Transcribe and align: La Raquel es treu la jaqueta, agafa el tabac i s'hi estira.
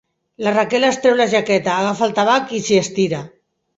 La 0.45 0.53
Raquel 0.55 0.87
es 0.87 0.97
treu 1.03 1.19
la 1.19 1.27
jaqueta, 1.33 1.75
agafa 1.83 2.07
el 2.07 2.17
tabac 2.21 2.59
i 2.61 2.63
s'hi 2.69 2.81
estira. 2.85 3.21